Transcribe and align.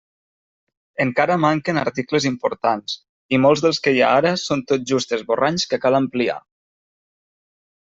Encara 1.03 1.35
manquen 1.43 1.81
articles 1.81 2.25
importants, 2.31 2.97
i 3.37 3.41
molts 3.45 3.65
dels 3.67 3.83
que 3.87 3.95
hi 3.99 4.03
ha 4.07 4.11
ara 4.25 4.35
són 4.49 4.67
tot 4.75 4.93
just 4.97 5.17
esborranys 5.23 5.71
que 5.75 5.85
cal 5.89 6.05
ampliar. 6.05 6.45